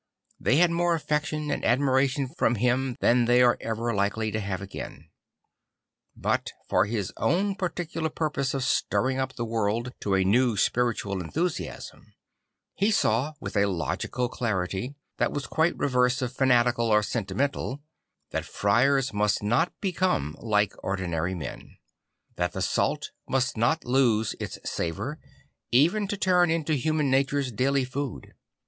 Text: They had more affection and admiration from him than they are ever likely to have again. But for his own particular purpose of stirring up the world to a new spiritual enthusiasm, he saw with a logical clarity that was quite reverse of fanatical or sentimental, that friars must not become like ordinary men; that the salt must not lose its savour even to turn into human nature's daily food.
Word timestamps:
They 0.39 0.55
had 0.55 0.71
more 0.71 0.95
affection 0.95 1.51
and 1.51 1.63
admiration 1.63 2.27
from 2.27 2.55
him 2.55 2.95
than 3.01 3.25
they 3.25 3.43
are 3.43 3.55
ever 3.61 3.93
likely 3.93 4.31
to 4.31 4.39
have 4.39 4.59
again. 4.59 5.11
But 6.15 6.53
for 6.67 6.85
his 6.87 7.13
own 7.17 7.53
particular 7.53 8.09
purpose 8.09 8.55
of 8.55 8.63
stirring 8.63 9.19
up 9.19 9.35
the 9.35 9.45
world 9.45 9.93
to 9.99 10.15
a 10.15 10.23
new 10.23 10.57
spiritual 10.57 11.21
enthusiasm, 11.21 12.15
he 12.73 12.89
saw 12.89 13.33
with 13.39 13.55
a 13.55 13.67
logical 13.67 14.27
clarity 14.27 14.95
that 15.17 15.31
was 15.31 15.45
quite 15.45 15.77
reverse 15.77 16.19
of 16.23 16.33
fanatical 16.33 16.87
or 16.89 17.03
sentimental, 17.03 17.79
that 18.31 18.43
friars 18.43 19.13
must 19.13 19.43
not 19.43 19.71
become 19.81 20.35
like 20.39 20.73
ordinary 20.83 21.35
men; 21.35 21.77
that 22.37 22.53
the 22.53 22.63
salt 22.63 23.11
must 23.29 23.55
not 23.55 23.85
lose 23.85 24.33
its 24.39 24.57
savour 24.65 25.19
even 25.69 26.07
to 26.07 26.17
turn 26.17 26.49
into 26.49 26.73
human 26.73 27.11
nature's 27.11 27.51
daily 27.51 27.85
food. 27.85 28.33